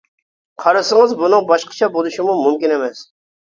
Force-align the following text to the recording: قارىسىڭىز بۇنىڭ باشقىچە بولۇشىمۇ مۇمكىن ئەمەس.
قارىسىڭىز 0.63 1.13
بۇنىڭ 1.19 1.45
باشقىچە 1.51 1.91
بولۇشىمۇ 1.99 2.37
مۇمكىن 2.41 2.75
ئەمەس. 2.79 3.05